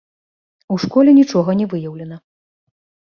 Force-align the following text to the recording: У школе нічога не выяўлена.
У 0.75 0.77
школе 0.85 1.11
нічога 1.19 1.57
не 1.63 1.67
выяўлена. 1.75 2.17